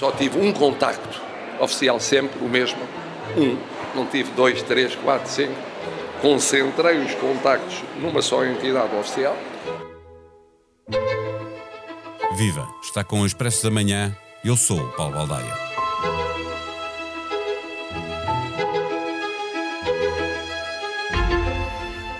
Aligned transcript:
Só 0.00 0.10
tive 0.10 0.38
um 0.38 0.50
contacto 0.50 1.20
oficial, 1.60 2.00
sempre 2.00 2.42
o 2.42 2.48
mesmo, 2.48 2.78
um. 3.36 3.54
Não 3.94 4.06
tive 4.06 4.30
dois, 4.30 4.62
três, 4.62 4.94
quatro, 4.96 5.30
cinco. 5.30 5.52
Concentrei 6.22 6.96
os 7.00 7.14
contactos 7.16 7.82
numa 8.00 8.22
só 8.22 8.42
entidade 8.46 8.96
oficial. 8.96 9.36
Viva! 12.34 12.66
Está 12.82 13.04
com 13.04 13.20
o 13.20 13.26
Expresso 13.26 13.62
da 13.62 13.70
Manhã. 13.70 14.16
Eu 14.42 14.56
sou 14.56 14.80
o 14.80 14.88
Paulo 14.92 15.16
Baldaia. 15.16 15.54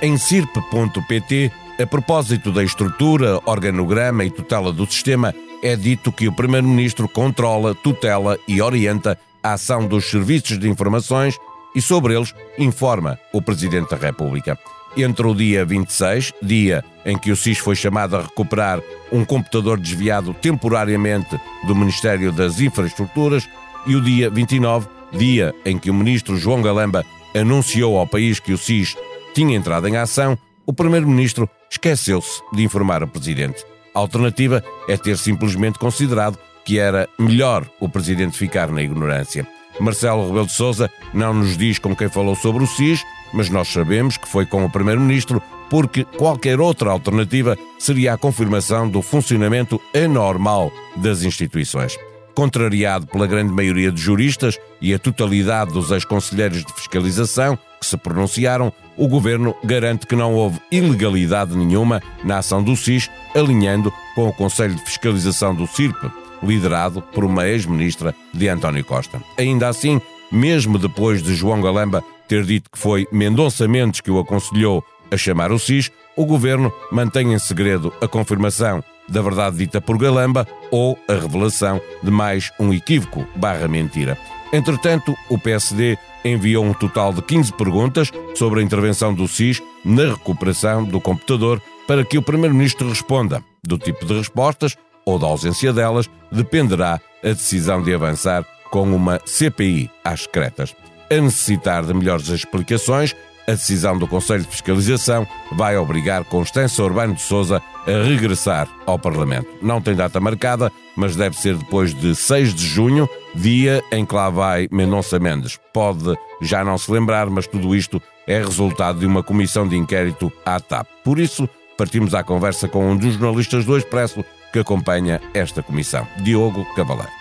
Em 0.02 0.18
cirpe.pt, 0.18 1.50
a 1.82 1.86
propósito 1.86 2.52
da 2.52 2.62
estrutura, 2.62 3.40
organograma 3.46 4.22
e 4.22 4.30
tutela 4.30 4.70
do 4.70 4.84
sistema, 4.84 5.34
é 5.62 5.76
dito 5.76 6.12
que 6.12 6.28
o 6.28 6.32
Primeiro-Ministro 6.32 7.08
controla, 7.08 7.74
tutela 7.74 8.38
e 8.46 8.60
orienta 8.60 9.18
a 9.42 9.54
ação 9.54 9.86
dos 9.86 10.10
serviços 10.10 10.58
de 10.58 10.68
informações 10.68 11.38
e, 11.74 11.80
sobre 11.80 12.14
eles, 12.14 12.34
informa 12.58 13.18
o 13.32 13.40
Presidente 13.40 13.90
da 13.90 13.96
República. 13.96 14.58
Entre 14.96 15.26
o 15.26 15.34
dia 15.34 15.64
26, 15.64 16.32
dia 16.42 16.84
em 17.06 17.16
que 17.16 17.30
o 17.30 17.36
SIS 17.36 17.58
foi 17.58 17.76
chamado 17.76 18.16
a 18.16 18.22
recuperar 18.22 18.80
um 19.12 19.24
computador 19.24 19.78
desviado 19.78 20.34
temporariamente 20.34 21.38
do 21.66 21.74
Ministério 21.74 22.32
das 22.32 22.60
Infraestruturas, 22.60 23.48
e 23.86 23.94
o 23.96 24.00
dia 24.00 24.28
29, 24.28 24.88
dia 25.12 25.54
em 25.64 25.78
que 25.78 25.90
o 25.90 25.94
Ministro 25.94 26.36
João 26.36 26.60
Galamba 26.60 27.04
anunciou 27.34 27.96
ao 27.98 28.06
país 28.06 28.40
que 28.40 28.52
o 28.52 28.58
SIS 28.58 28.96
tinha 29.32 29.56
entrado 29.56 29.86
em 29.86 29.96
ação, 29.96 30.36
o 30.66 30.72
Primeiro-Ministro 30.72 31.48
esqueceu-se 31.70 32.42
de 32.52 32.62
informar 32.62 33.02
o 33.02 33.08
Presidente. 33.08 33.64
A 33.94 33.98
alternativa 33.98 34.62
é 34.88 34.96
ter 34.96 35.16
simplesmente 35.16 35.78
considerado 35.78 36.38
que 36.64 36.78
era 36.78 37.08
melhor 37.18 37.66
o 37.80 37.88
Presidente 37.88 38.36
ficar 38.36 38.68
na 38.70 38.82
ignorância. 38.82 39.46
Marcelo 39.80 40.26
Rebelo 40.26 40.46
de 40.46 40.52
Sousa 40.52 40.90
não 41.14 41.32
nos 41.32 41.56
diz 41.56 41.78
com 41.78 41.94
quem 41.96 42.08
falou 42.08 42.34
sobre 42.34 42.62
o 42.62 42.66
SIS, 42.66 43.02
mas 43.32 43.48
nós 43.48 43.68
sabemos 43.68 44.16
que 44.16 44.28
foi 44.28 44.44
com 44.44 44.64
o 44.64 44.70
Primeiro-Ministro 44.70 45.42
porque 45.68 46.04
qualquer 46.04 46.60
outra 46.60 46.90
alternativa 46.90 47.56
seria 47.78 48.12
a 48.12 48.18
confirmação 48.18 48.88
do 48.88 49.00
funcionamento 49.00 49.80
anormal 49.94 50.72
das 50.96 51.22
instituições. 51.22 51.96
Contrariado 52.34 53.06
pela 53.06 53.26
grande 53.26 53.52
maioria 53.52 53.92
de 53.92 54.00
juristas 54.00 54.58
e 54.80 54.92
a 54.92 54.98
totalidade 54.98 55.72
dos 55.72 55.90
ex-conselheiros 55.90 56.64
de 56.64 56.72
fiscalização 56.72 57.56
que 57.80 57.86
se 57.86 57.96
pronunciaram, 57.96 58.72
o 59.00 59.08
governo 59.08 59.56
garante 59.64 60.06
que 60.06 60.14
não 60.14 60.34
houve 60.34 60.60
ilegalidade 60.70 61.56
nenhuma 61.56 62.02
na 62.22 62.38
ação 62.38 62.62
do 62.62 62.76
SIS, 62.76 63.10
alinhando 63.34 63.90
com 64.14 64.28
o 64.28 64.32
Conselho 64.32 64.74
de 64.74 64.82
Fiscalização 64.82 65.54
do 65.54 65.66
CIRP, 65.66 65.96
liderado 66.42 67.00
por 67.00 67.24
uma 67.24 67.48
ex-ministra 67.48 68.14
de 68.34 68.46
António 68.46 68.84
Costa. 68.84 69.18
Ainda 69.38 69.68
assim, 69.68 70.02
mesmo 70.30 70.78
depois 70.78 71.22
de 71.22 71.34
João 71.34 71.62
Galamba 71.62 72.04
ter 72.28 72.44
dito 72.44 72.70
que 72.70 72.78
foi 72.78 73.08
Mendonça 73.10 73.66
Mendes 73.66 74.02
que 74.02 74.10
o 74.10 74.18
aconselhou 74.18 74.84
a 75.10 75.16
chamar 75.16 75.50
o 75.50 75.58
SIS, 75.58 75.90
o 76.14 76.26
governo 76.26 76.70
mantém 76.92 77.32
em 77.32 77.38
segredo 77.38 77.90
a 78.02 78.06
confirmação 78.06 78.84
da 79.08 79.22
verdade 79.22 79.56
dita 79.56 79.80
por 79.80 79.96
Galamba 79.96 80.46
ou 80.70 80.98
a 81.08 81.14
revelação 81.14 81.80
de 82.02 82.10
mais 82.10 82.52
um 82.60 82.70
equívoco 82.70 83.26
barra 83.34 83.66
mentira. 83.66 84.18
Entretanto, 84.52 85.16
o 85.28 85.38
PSD 85.38 85.96
enviou 86.24 86.64
um 86.64 86.72
total 86.72 87.12
de 87.12 87.22
15 87.22 87.52
perguntas 87.52 88.10
sobre 88.34 88.60
a 88.60 88.62
intervenção 88.62 89.14
do 89.14 89.28
SIS 89.28 89.62
na 89.84 90.08
recuperação 90.08 90.84
do 90.84 91.00
computador 91.00 91.62
para 91.86 92.04
que 92.04 92.18
o 92.18 92.22
Primeiro-Ministro 92.22 92.88
responda. 92.88 93.42
Do 93.64 93.78
tipo 93.78 94.04
de 94.04 94.14
respostas 94.16 94.76
ou 95.04 95.18
da 95.18 95.26
ausência 95.26 95.72
delas 95.72 96.10
dependerá 96.30 97.00
a 97.22 97.28
decisão 97.28 97.82
de 97.82 97.94
avançar 97.94 98.44
com 98.70 98.82
uma 98.94 99.20
CPI 99.24 99.90
às 100.04 100.22
secretas. 100.22 100.74
A 101.10 101.20
necessitar 101.20 101.84
de 101.84 101.92
melhores 101.92 102.28
explicações, 102.28 103.14
a 103.46 103.52
decisão 103.52 103.98
do 103.98 104.06
Conselho 104.06 104.44
de 104.44 104.50
Fiscalização 104.50 105.26
vai 105.52 105.76
obrigar 105.76 106.24
Constança 106.24 106.82
Urbano 106.84 107.14
de 107.14 107.22
Souza 107.22 107.60
a 107.84 108.04
regressar 108.06 108.68
ao 108.86 108.98
Parlamento. 108.98 109.48
Não 109.60 109.80
tem 109.80 109.94
data 109.94 110.20
marcada, 110.20 110.70
mas 110.94 111.16
deve 111.16 111.36
ser 111.36 111.56
depois 111.56 111.92
de 111.92 112.14
6 112.14 112.54
de 112.54 112.64
junho, 112.64 113.08
dia 113.34 113.82
em 113.92 114.04
que 114.04 114.14
lá 114.14 114.30
vai 114.30 114.68
Mendonça 114.70 115.18
Mendes. 115.18 115.58
Pode 115.72 116.16
já 116.40 116.64
não 116.64 116.78
se 116.78 116.90
lembrar, 116.90 117.28
mas 117.28 117.46
tudo 117.46 117.74
isto 117.74 118.00
é 118.26 118.38
resultado 118.38 119.00
de 119.00 119.06
uma 119.06 119.22
comissão 119.22 119.66
de 119.66 119.76
inquérito 119.76 120.32
à 120.44 120.60
TAP. 120.60 120.86
Por 121.04 121.18
isso, 121.18 121.48
partimos 121.76 122.14
à 122.14 122.22
conversa 122.22 122.68
com 122.68 122.90
um 122.90 122.96
dos 122.96 123.14
jornalistas 123.14 123.64
do 123.64 123.76
Expresso 123.76 124.24
que 124.52 124.58
acompanha 124.58 125.20
esta 125.32 125.62
comissão, 125.62 126.06
Diogo 126.22 126.64
Cavaleiro. 126.74 127.20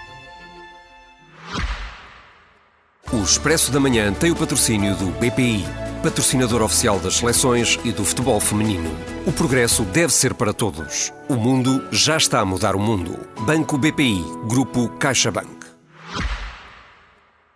O 3.12 3.24
Expresso 3.24 3.72
da 3.72 3.80
Manhã 3.80 4.14
tem 4.14 4.30
o 4.30 4.36
patrocínio 4.36 4.96
do 4.96 5.08
BPI, 5.08 5.66
patrocinador 6.04 6.62
oficial 6.62 7.00
das 7.00 7.16
seleções 7.16 7.80
e 7.84 7.92
do 7.92 8.06
futebol 8.06 8.40
feminino. 8.40 8.92
O 9.26 9.32
progresso 9.32 9.84
deve 9.84 10.14
ser 10.14 10.36
para 10.36 10.54
todos. 10.54 11.12
O 11.28 11.36
mundo 11.36 11.88
já 11.92 12.18
está 12.18 12.40
a 12.40 12.46
mudar 12.46 12.76
o 12.76 12.80
mundo. 12.80 13.18
Banco 13.42 13.80
BPI, 13.80 14.24
Grupo 14.48 14.90
CaixaBank. 15.00 15.59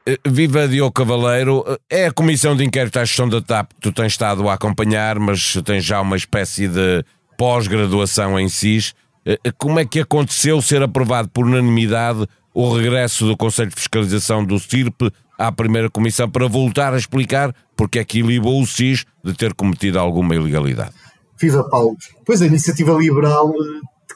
Eh, 0.05 0.17
viva 0.27 0.67
Diogo 0.67 0.91
Cavaleiro, 0.91 1.63
eh, 1.89 2.03
é 2.03 2.07
a 2.07 2.11
comissão 2.11 2.55
de 2.55 2.63
inquérito 2.63 2.99
à 2.99 3.05
gestão 3.05 3.27
da 3.29 3.41
TAP 3.41 3.71
que 3.73 3.81
tu 3.81 3.91
tens 3.93 4.07
estado 4.07 4.47
a 4.49 4.53
acompanhar, 4.53 5.17
mas 5.17 5.53
tens 5.63 5.85
já 5.85 6.01
uma 6.01 6.17
espécie 6.17 6.67
de 6.67 7.05
pós-graduação 7.37 8.37
em 8.37 8.49
SIS. 8.49 8.93
Eh, 9.25 9.37
como 9.57 9.79
é 9.79 9.85
que 9.85 10.01
aconteceu 10.01 10.61
ser 10.61 10.83
aprovado 10.83 11.29
por 11.29 11.45
unanimidade 11.45 12.27
o 12.53 12.75
regresso 12.75 13.25
do 13.25 13.37
Conselho 13.37 13.69
de 13.69 13.75
Fiscalização 13.75 14.43
do 14.43 14.59
CIRP 14.59 15.09
à 15.39 15.51
primeira 15.51 15.89
comissão 15.89 16.29
para 16.29 16.47
voltar 16.47 16.93
a 16.93 16.97
explicar 16.97 17.55
porque 17.75 17.97
é 17.97 18.03
que 18.03 18.19
ilibou 18.19 18.61
o 18.61 18.67
SIS 18.67 19.05
de 19.23 19.33
ter 19.33 19.53
cometido 19.53 19.99
alguma 19.99 20.35
ilegalidade. 20.35 20.93
Viva 21.39 21.63
Paulo. 21.63 21.95
Pois 22.25 22.41
a 22.41 22.45
iniciativa 22.45 22.91
liberal 22.93 23.53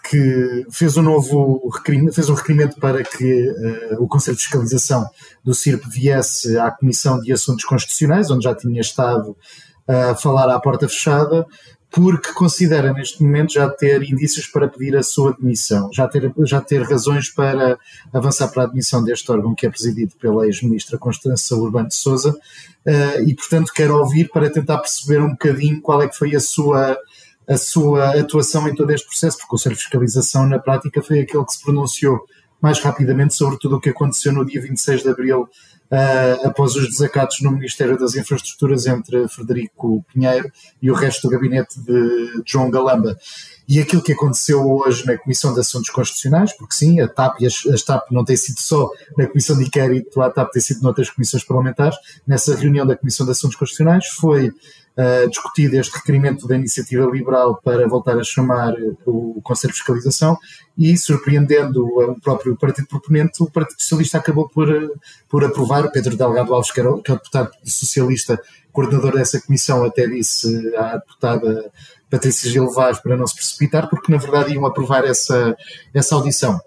que 0.09 0.65
fez 0.71 0.95
um 0.97 1.01
novo 1.01 1.69
fez 2.13 2.29
um 2.29 2.33
requerimento 2.33 2.79
para 2.79 3.03
que 3.03 3.49
uh, 3.49 4.03
o 4.03 4.07
Conselho 4.07 4.37
de 4.37 4.43
Fiscalização 4.43 5.05
do 5.43 5.53
CIRP 5.53 5.83
viesse 5.89 6.57
à 6.57 6.71
Comissão 6.71 7.19
de 7.19 7.31
Assuntos 7.33 7.65
Constitucionais, 7.65 8.31
onde 8.31 8.43
já 8.43 8.55
tinha 8.55 8.81
estado 8.81 9.35
a 9.87 10.15
falar 10.15 10.49
à 10.49 10.59
porta 10.59 10.87
fechada, 10.87 11.45
porque 11.89 12.33
considera 12.33 12.91
neste 12.93 13.23
momento 13.23 13.53
já 13.53 13.69
ter 13.69 14.03
indícios 14.03 14.45
para 14.45 14.67
pedir 14.67 14.95
a 14.95 15.03
sua 15.03 15.33
demissão, 15.33 15.89
já 15.93 16.07
ter, 16.07 16.31
já 16.45 16.59
ter 16.59 16.81
razões 16.83 17.29
para 17.29 17.79
avançar 18.13 18.49
para 18.49 18.63
a 18.63 18.65
admissão 18.65 19.03
deste 19.03 19.31
órgão 19.31 19.55
que 19.55 19.65
é 19.65 19.69
presidido 19.69 20.13
pela 20.19 20.45
ex-ministra 20.45 20.97
Constança 20.97 21.55
Urbano 21.55 21.87
de 21.87 21.95
Souza 21.95 22.31
uh, 22.31 23.21
e 23.25 23.33
portanto 23.33 23.71
quero 23.73 23.97
ouvir 23.97 24.29
para 24.29 24.49
tentar 24.49 24.79
perceber 24.79 25.21
um 25.21 25.31
bocadinho 25.31 25.81
qual 25.81 26.01
é 26.01 26.07
que 26.07 26.17
foi 26.17 26.35
a 26.35 26.39
sua 26.39 26.97
a 27.47 27.57
sua 27.57 28.19
atuação 28.19 28.67
em 28.67 28.75
todo 28.75 28.91
este 28.91 29.07
processo, 29.07 29.37
porque 29.37 29.47
o 29.47 29.51
Conselho 29.51 29.75
de 29.75 29.81
Fiscalização 29.81 30.47
na 30.47 30.59
prática 30.59 31.01
foi 31.01 31.19
aquele 31.19 31.45
que 31.45 31.53
se 31.53 31.63
pronunciou 31.63 32.19
mais 32.61 32.79
rapidamente 32.79 33.35
sobre 33.35 33.57
tudo 33.57 33.77
o 33.77 33.79
que 33.79 33.89
aconteceu 33.89 34.33
no 34.33 34.45
dia 34.45 34.59
26 34.59 35.03
de 35.03 35.09
Abril 35.09 35.43
uh, 35.43 36.47
após 36.47 36.75
os 36.75 36.87
desacatos 36.87 37.41
no 37.41 37.51
Ministério 37.51 37.97
das 37.97 38.15
Infraestruturas 38.15 38.85
entre 38.87 39.27
Frederico 39.27 40.03
Pinheiro 40.11 40.51
e 40.81 40.89
o 40.89 40.93
resto 40.93 41.27
do 41.27 41.31
gabinete 41.31 41.79
de 41.79 42.41
João 42.45 42.69
Galamba. 42.69 43.17
E 43.67 43.79
aquilo 43.79 44.01
que 44.01 44.13
aconteceu 44.13 44.65
hoje 44.65 45.05
na 45.05 45.17
Comissão 45.17 45.53
de 45.53 45.59
Assuntos 45.59 45.89
Constitucionais, 45.89 46.53
porque 46.53 46.73
sim, 46.73 46.99
a 46.99 47.07
TAP 47.07 47.41
e 47.41 47.45
as, 47.45 47.83
TAP 47.83 48.11
não 48.11 48.23
têm 48.23 48.37
sido 48.37 48.59
só 48.59 48.89
na 49.17 49.27
Comissão 49.27 49.57
de 49.57 49.65
Inquérito, 49.65 50.21
a 50.21 50.29
TAP 50.29 50.51
tem 50.51 50.61
sido 50.61 50.81
noutras 50.81 51.09
comissões 51.09 51.43
parlamentares, 51.43 51.97
nessa 52.25 52.55
reunião 52.55 52.85
da 52.85 52.95
Comissão 52.95 53.25
de 53.25 53.33
Assuntos 53.33 53.57
Constitucionais 53.57 54.07
foi 54.07 54.51
uh, 54.97 55.29
discutido 55.29 55.77
este 55.77 55.95
requerimento 55.95 56.47
da 56.47 56.55
iniciativa 56.55 57.05
liberal 57.05 57.59
para 57.63 57.87
voltar 57.87 58.17
a 58.17 58.23
chamar 58.23 58.73
o 59.05 59.39
Conselho 59.41 59.71
de 59.71 59.79
Fiscalização 59.79 60.37
e, 60.77 60.97
surpreendendo 60.97 61.85
o 61.85 62.19
próprio 62.19 62.55
partido 62.57 62.87
proponente, 62.87 63.41
o 63.41 63.49
Partido 63.49 63.79
Socialista 63.79 64.17
acabou 64.17 64.49
por, 64.49 64.67
por 65.29 65.43
aprovar. 65.43 65.89
Pedro 65.91 66.17
Delgado 66.17 66.53
Alves, 66.53 66.71
que, 66.71 66.79
era, 66.79 66.89
que 67.01 67.11
é 67.11 67.13
o 67.13 67.17
deputado 67.17 67.51
socialista, 67.63 68.41
coordenador 68.71 69.13
dessa 69.13 69.39
comissão, 69.39 69.83
até 69.83 70.07
disse 70.07 70.75
à 70.75 70.97
deputada 70.97 71.71
Patrícia 72.09 72.49
Gil 72.49 72.69
Vaz 72.71 72.99
para 72.99 73.17
não 73.17 73.27
se 73.27 73.35
precipitar, 73.35 73.89
porque 73.89 74.11
na 74.11 74.17
verdade 74.17 74.53
iam 74.53 74.65
aprovar 74.65 75.03
essa, 75.03 75.55
essa 75.93 76.15
audição. 76.15 76.59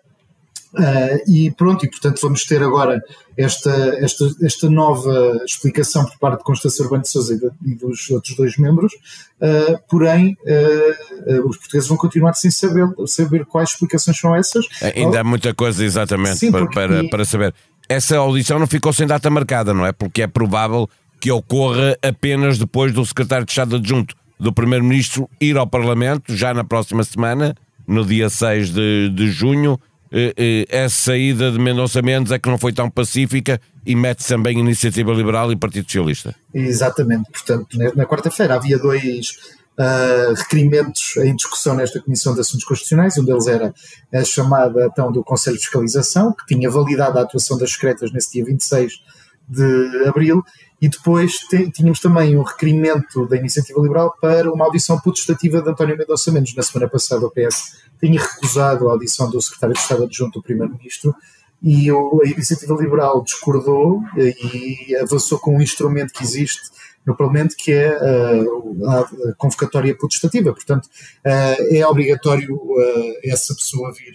Uh, 0.72 1.19
e 1.28 1.50
pronto, 1.50 1.84
e 1.84 1.90
portanto 1.90 2.20
vamos 2.22 2.44
ter 2.44 2.62
agora 2.62 3.02
esta, 3.37 3.70
esta, 3.99 4.31
esta 4.40 4.70
nova 4.70 5.40
explicação 5.44 6.05
por 6.05 6.17
parte 6.19 6.38
de 6.38 6.44
Constância 6.44 6.84
Urbano 6.84 7.02
de 7.02 7.08
Sousa 7.08 7.34
e, 7.34 7.70
e 7.72 7.75
dos 7.75 8.08
outros 8.11 8.37
dois 8.37 8.56
membros, 8.56 8.93
uh, 8.94 9.81
porém 9.88 10.37
uh, 10.44 11.49
os 11.49 11.56
portugueses 11.56 11.88
vão 11.88 11.96
continuar 11.96 12.34
sem 12.34 12.52
saber, 12.52 12.88
saber 13.06 13.44
quais 13.46 13.70
explicações 13.70 14.17
são 14.17 14.34
essas. 14.37 14.64
Ainda 14.94 15.20
há 15.20 15.25
muita 15.25 15.52
coisa 15.52 15.84
exatamente 15.84 16.38
Sim, 16.38 16.52
para, 16.52 16.67
para, 16.69 17.08
para 17.08 17.25
saber. 17.25 17.52
Essa 17.88 18.19
audição 18.19 18.61
não 18.61 18.69
ficou 18.69 18.93
sem 18.93 19.08
data 19.08 19.28
marcada, 19.28 19.75
não 19.75 19.84
é? 19.84 19.90
Porque 19.90 20.22
é 20.22 20.28
provável 20.28 20.88
que 21.20 21.32
ocorra 21.32 21.99
apenas 22.00 22.58
depois 22.58 22.93
do 22.93 23.05
secretário 23.05 23.44
de 23.44 23.50
Estado 23.50 23.75
adjunto 23.75 24.14
do 24.38 24.52
Primeiro-Ministro 24.52 25.28
ir 25.40 25.56
ao 25.58 25.67
Parlamento, 25.67 26.34
já 26.34 26.55
na 26.55 26.62
próxima 26.62 27.02
semana, 27.02 27.56
no 27.87 28.05
dia 28.05 28.31
6 28.31 28.70
de, 28.70 29.08
de 29.11 29.31
junho, 29.31 29.78
essa 30.69 31.05
saída 31.05 31.53
de 31.53 31.59
Mendonça 31.59 32.03
Mendes 32.03 32.33
é 32.33 32.39
que 32.39 32.49
não 32.49 32.59
foi 32.59 32.73
tão 32.73 32.91
pacífica 32.91 33.61
e 33.87 33.95
mete 33.95 34.27
também 34.27 34.59
Iniciativa 34.59 35.12
Liberal 35.12 35.53
e 35.53 35.57
Partido 35.57 35.85
Socialista. 35.85 36.35
Exatamente, 36.53 37.31
portanto, 37.31 37.79
na 37.95 38.05
quarta-feira 38.05 38.55
havia 38.55 38.79
dois 38.79 39.31
uh, 39.79 40.35
requerimentos 40.35 41.17
em 41.19 41.35
discussão 41.35 41.75
nesta 41.75 42.01
Comissão 42.01 42.35
de 42.35 42.41
Assuntos 42.41 42.65
Constitucionais, 42.65 43.17
um 43.19 43.25
deles 43.25 43.47
era 43.47 43.73
a 44.12 44.25
chamada 44.25 44.87
então 44.87 45.12
do 45.12 45.23
Conselho 45.23 45.57
de 45.57 45.62
Fiscalização, 45.62 46.33
que 46.33 46.55
tinha 46.55 46.69
validado 46.69 47.19
a 47.19 47.23
atuação 47.23 47.56
das 47.56 47.73
secretas 47.73 48.13
nesse 48.13 48.33
dia 48.33 48.45
26 48.45 49.01
de 49.50 50.05
abril, 50.06 50.43
e 50.81 50.88
depois 50.88 51.38
tínhamos 51.75 51.99
também 51.99 52.38
um 52.38 52.43
requerimento 52.43 53.26
da 53.26 53.37
Iniciativa 53.37 53.81
Liberal 53.81 54.14
para 54.20 54.50
uma 54.50 54.64
audição 54.64 54.99
putestativa 54.99 55.61
de 55.61 55.69
António 55.69 55.99
Mendonça 55.99 56.31
Mendes. 56.31 56.55
Na 56.55 56.62
semana 56.62 56.88
passada 56.88 57.26
o 57.26 57.31
PS 57.31 57.81
tinha 58.00 58.20
recusado 58.20 58.88
a 58.88 58.93
audição 58.93 59.29
do 59.29 59.43
Secretário 59.43 59.75
de 59.75 59.81
Estado 59.81 60.05
Adjunto 60.05 60.38
do 60.38 60.43
Primeiro-Ministro 60.43 61.14
e 61.62 61.91
a 61.91 62.29
Iniciativa 62.29 62.75
Liberal 62.75 63.23
discordou 63.23 64.00
e 64.17 64.97
avançou 64.97 65.38
com 65.38 65.56
um 65.56 65.61
instrumento 65.61 66.12
que 66.12 66.23
existe 66.23 66.62
no 67.05 67.17
Parlamento, 67.17 67.56
que 67.56 67.73
é 67.73 67.96
uh, 67.96 68.88
a 68.88 69.35
convocatória 69.37 69.94
putestativa. 69.96 70.53
Portanto, 70.53 70.87
uh, 70.87 71.75
é 71.75 71.87
obrigatório 71.87 72.58
essa 73.25 73.55
pessoa 73.55 73.93
vir 73.93 74.14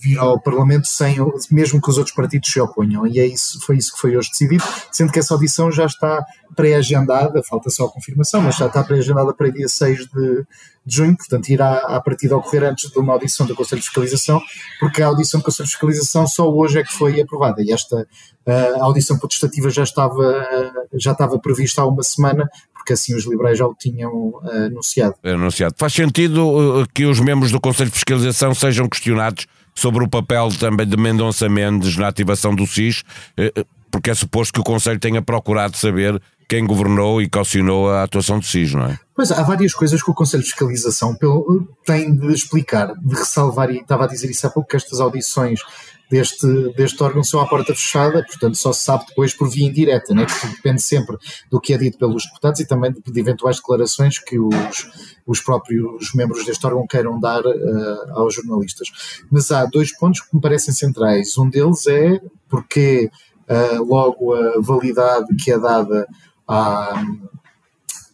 vir 0.00 0.18
ao 0.18 0.40
Parlamento 0.40 0.86
sem, 0.86 1.16
mesmo 1.50 1.80
que 1.82 1.90
os 1.90 1.98
outros 1.98 2.14
partidos 2.14 2.50
se 2.50 2.60
oponham. 2.60 3.06
E 3.06 3.18
é 3.18 3.26
isso, 3.26 3.60
foi 3.60 3.76
isso 3.76 3.92
que 3.92 4.00
foi 4.00 4.16
hoje 4.16 4.30
decidido, 4.30 4.64
sendo 4.92 5.10
que 5.10 5.18
essa 5.18 5.34
audição 5.34 5.72
já 5.72 5.86
está 5.86 6.24
pré-agendada, 6.54 7.42
falta 7.42 7.68
só 7.68 7.86
a 7.86 7.90
confirmação, 7.90 8.40
mas 8.40 8.56
já 8.56 8.66
está 8.66 8.82
pré-agendada 8.84 9.34
para 9.34 9.50
dia 9.50 9.68
6 9.68 9.98
de, 10.06 10.46
de 10.86 10.96
junho, 10.96 11.16
portanto 11.16 11.48
irá 11.48 11.78
a 11.78 12.00
partir 12.00 12.28
de 12.28 12.34
ocorrer 12.34 12.64
antes 12.64 12.90
de 12.90 12.98
uma 12.98 13.12
audição 13.12 13.44
do 13.44 13.54
Conselho 13.56 13.80
de 13.80 13.86
Fiscalização, 13.86 14.40
porque 14.78 15.02
a 15.02 15.06
audição 15.06 15.40
do 15.40 15.44
Conselho 15.44 15.66
de 15.66 15.72
Fiscalização 15.72 16.26
só 16.26 16.48
hoje 16.48 16.78
é 16.78 16.84
que 16.84 16.92
foi 16.92 17.20
aprovada 17.20 17.62
e 17.62 17.72
esta 17.72 17.96
uh, 17.96 18.82
audição 18.82 19.18
protestativa 19.18 19.68
já 19.68 19.82
estava, 19.82 20.14
uh, 20.14 20.98
já 20.98 21.12
estava 21.12 21.38
prevista 21.38 21.82
há 21.82 21.86
uma 21.86 22.02
semana, 22.02 22.48
porque 22.72 22.92
assim 22.92 23.14
os 23.14 23.26
liberais 23.26 23.58
já 23.58 23.66
o 23.66 23.74
tinham 23.74 24.12
uh, 24.12 24.66
anunciado. 24.66 25.14
anunciado. 25.24 25.74
Faz 25.76 25.92
sentido 25.92 26.86
que 26.94 27.04
os 27.04 27.20
membros 27.20 27.50
do 27.50 27.60
Conselho 27.60 27.90
de 27.90 27.94
Fiscalização 27.94 28.54
sejam 28.54 28.88
questionados 28.88 29.46
sobre 29.78 30.02
o 30.02 30.08
papel 30.08 30.48
também 30.58 30.84
de 30.84 30.96
Mendonça 30.96 31.48
Mendes 31.48 31.96
na 31.96 32.08
ativação 32.08 32.52
do 32.52 32.66
SIS, 32.66 33.04
eh, 33.36 33.52
eh, 33.54 33.64
porque 33.92 34.10
é 34.10 34.14
suposto 34.14 34.52
que 34.52 34.60
o 34.60 34.64
Conselho 34.64 34.98
tenha 34.98 35.22
procurado 35.22 35.76
saber 35.76 36.20
quem 36.48 36.66
governou 36.66 37.22
e 37.22 37.28
caucionou 37.28 37.88
a 37.88 38.02
atuação 38.02 38.40
do 38.40 38.44
SIS, 38.44 38.74
não 38.74 38.86
é? 38.86 38.98
Pois 39.14 39.30
há 39.30 39.40
várias 39.44 39.72
coisas 39.72 40.02
que 40.02 40.10
o 40.10 40.14
Conselho 40.14 40.42
de 40.42 40.48
Fiscalização 40.48 41.16
tem 41.86 42.12
de 42.12 42.32
explicar, 42.32 42.92
de 42.92 43.14
ressalvar, 43.14 43.70
e 43.70 43.78
estava 43.78 44.04
a 44.04 44.08
dizer 44.08 44.28
isso 44.28 44.46
há 44.48 44.50
pouco, 44.50 44.68
que 44.68 44.76
estas 44.76 44.98
audições 44.98 45.60
deste, 46.10 46.46
deste 46.74 47.02
órgão 47.02 47.22
são 47.22 47.40
à 47.40 47.46
porta 47.46 47.74
fechada, 47.74 48.24
portanto 48.24 48.56
só 48.56 48.72
se 48.72 48.84
sabe 48.84 49.06
depois 49.08 49.34
por 49.34 49.48
via 49.48 49.66
indireta, 49.66 50.14
né? 50.14 50.24
que 50.24 50.46
depende 50.48 50.82
sempre 50.82 51.16
do 51.50 51.60
que 51.60 51.74
é 51.74 51.78
dito 51.78 51.98
pelos 51.98 52.24
deputados 52.24 52.60
e 52.60 52.66
também 52.66 52.92
de, 52.92 53.00
de 53.00 53.20
eventuais 53.20 53.56
declarações 53.56 54.18
que 54.18 54.38
os, 54.38 54.90
os 55.26 55.40
próprios 55.40 56.14
membros 56.14 56.44
deste 56.44 56.66
órgão 56.66 56.86
queiram 56.86 57.20
dar 57.20 57.44
uh, 57.44 58.12
aos 58.12 58.34
jornalistas. 58.34 58.88
Mas 59.30 59.50
há 59.50 59.64
dois 59.66 59.96
pontos 59.96 60.20
que 60.20 60.34
me 60.34 60.40
parecem 60.40 60.72
centrais. 60.72 61.36
Um 61.36 61.48
deles 61.48 61.86
é 61.86 62.20
porque 62.48 63.10
uh, 63.48 63.84
logo 63.84 64.34
a 64.34 64.60
validade 64.60 65.34
que 65.36 65.52
é 65.52 65.58
dada 65.58 66.06
à, 66.46 67.02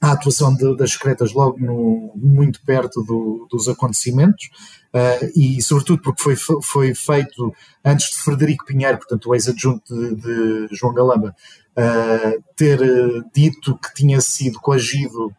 à 0.05 0.13
atuação 0.13 0.55
de, 0.55 0.77
das 0.77 0.93
secretas 0.93 1.33
logo 1.33 1.59
no, 1.59 2.13
muito 2.15 2.61
perto 2.63 3.03
do, 3.03 3.49
dos 3.51 3.69
acontecimentos, 3.69 4.51
uh, 4.93 5.33
e 5.35 5.63
sobretudo 5.63 6.03
porque 6.03 6.23
foi, 6.23 6.37
foi 6.63 6.95
feito 6.95 7.55
antes 7.83 8.11
de 8.11 8.17
Frederico 8.17 8.67
Pinheiro, 8.67 8.99
portanto 8.99 9.31
o 9.31 9.35
ex-adjunto 9.35 9.83
de, 9.95 10.15
de, 10.69 10.77
João 10.77 10.93
Galamba, 10.93 11.35
uh, 11.79 12.45
ter 12.55 12.83
uh, 12.83 13.25
dito 13.35 13.79
que 13.79 13.95
tinha 13.95 14.21
sido 14.21 14.61
coagido 14.61 15.33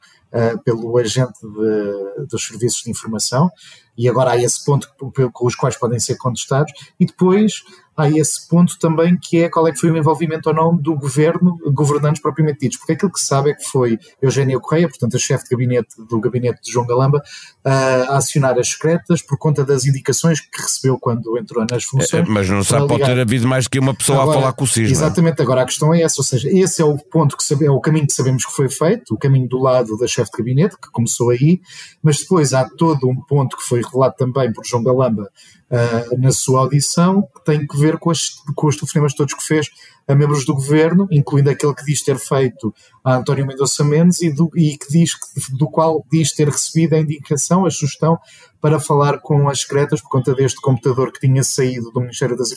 pelo 0.65 0.97
agente 0.97 1.39
de, 1.41 2.25
dos 2.27 2.45
serviços 2.45 2.83
de 2.83 2.91
informação, 2.91 3.49
e 3.97 4.09
agora 4.09 4.31
há 4.31 4.37
esse 4.37 4.63
ponto 4.63 4.89
com 5.31 5.47
os 5.47 5.55
quais 5.55 5.77
podem 5.77 5.99
ser 5.99 6.17
contestados, 6.17 6.71
e 6.99 7.05
depois 7.05 7.63
há 7.97 8.09
esse 8.09 8.47
ponto 8.47 8.77
também 8.77 9.17
que 9.17 9.43
é 9.43 9.49
qual 9.49 9.67
é 9.67 9.71
que 9.71 9.79
foi 9.79 9.89
o 9.89 9.97
envolvimento 9.97 10.49
ou 10.49 10.55
não 10.55 10.75
do 10.75 10.95
governo, 10.95 11.57
governantes 11.71 12.21
propriamente 12.21 12.59
ditos, 12.59 12.77
porque 12.77 12.93
aquilo 12.93 13.11
que 13.11 13.19
se 13.19 13.27
sabe 13.27 13.51
é 13.51 13.53
que 13.53 13.63
foi 13.63 13.97
Eugénia 14.21 14.59
Correia, 14.59 14.89
portanto 14.89 15.15
a 15.15 15.19
chefe 15.19 15.45
de 15.45 15.49
gabinete 15.51 15.95
do 15.97 16.19
gabinete 16.19 16.61
de 16.61 16.71
João 16.71 16.85
Galamba, 16.85 17.21
a 17.63 18.17
acionar 18.17 18.57
as 18.59 18.69
secretas 18.69 19.21
por 19.21 19.37
conta 19.37 19.63
das 19.63 19.85
indicações 19.85 20.41
que 20.41 20.61
recebeu 20.61 20.99
quando 20.99 21.37
entrou 21.37 21.65
nas 21.69 21.83
funções. 21.85 22.13
É, 22.13 22.25
mas 22.29 22.49
não 22.49 22.63
sabe, 22.63 22.87
pode 22.87 23.03
ter 23.03 23.19
havido 23.19 23.47
mais 23.47 23.67
que 23.67 23.79
uma 23.79 23.93
pessoa 23.93 24.21
agora, 24.21 24.37
a 24.37 24.41
falar 24.41 24.53
com 24.53 24.65
o 24.65 24.67
CIS. 24.67 24.89
É? 24.89 24.91
Exatamente, 24.91 25.41
agora 25.41 25.61
a 25.61 25.65
questão 25.65 25.93
é 25.93 26.01
essa, 26.01 26.15
ou 26.19 26.23
seja, 26.25 26.49
esse 26.51 26.81
é 26.81 26.85
o 26.85 26.97
ponto 26.97 27.37
que 27.37 27.43
sabe, 27.43 27.65
é 27.65 27.71
o 27.71 27.79
caminho 27.79 28.07
que 28.07 28.13
sabemos 28.13 28.45
que 28.45 28.51
foi 28.51 28.69
feito, 28.69 29.13
o 29.13 29.17
caminho 29.17 29.47
do 29.47 29.59
lado 29.59 29.97
da 29.97 30.07
chefe 30.07 30.31
de 30.31 30.37
gabinete, 30.37 30.75
que 30.75 30.91
começou 30.91 31.29
aí, 31.29 31.61
mas 32.03 32.19
depois 32.19 32.53
há 32.53 32.69
todo 32.69 33.07
um 33.07 33.15
ponto 33.15 33.55
que 33.55 33.63
revelado 33.85 34.15
também 34.17 34.51
por 34.51 34.65
João 34.65 34.83
Galamba 34.83 35.29
uh, 35.71 36.19
na 36.19 36.31
sua 36.31 36.61
audição, 36.61 37.21
que 37.21 37.43
tem 37.43 37.65
que 37.65 37.77
ver 37.77 37.97
com, 37.97 38.09
as, 38.09 38.41
com 38.55 38.67
os 38.67 38.75
telefonemas 38.75 39.13
todos 39.13 39.33
que 39.33 39.43
fez 39.43 39.69
a 40.07 40.13
membros 40.13 40.45
do 40.45 40.53
governo, 40.53 41.07
incluindo 41.09 41.49
aquele 41.49 41.73
que 41.73 41.83
diz 41.83 42.03
ter 42.03 42.19
feito 42.19 42.73
a 43.03 43.15
António 43.15 43.45
Mendonça 43.45 43.83
Mendes 43.83 44.21
e, 44.21 44.31
do, 44.31 44.51
e 44.55 44.77
que 44.77 44.87
diz 44.89 45.11
do 45.57 45.67
qual 45.67 46.05
diz 46.11 46.31
ter 46.31 46.47
recebido 46.47 46.93
a 46.93 46.99
indicação, 46.99 47.65
a 47.65 47.71
sugestão 47.71 48.19
para 48.65 48.79
falar 48.79 49.19
com 49.19 49.47
as 49.47 49.61
secretas 49.61 50.01
por 50.01 50.09
conta 50.09 50.33
deste 50.33 50.59
computador 50.59 51.11
que 51.11 51.19
tinha 51.19 51.43
saído 51.43 51.91
do 51.91 52.01
Ministério 52.01 52.35
das, 52.35 52.51